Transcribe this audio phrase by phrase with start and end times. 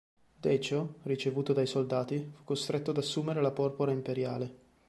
[0.41, 4.55] Decio, ricevuto dai soldati, fu costretto ad assumere la porpora imperiale.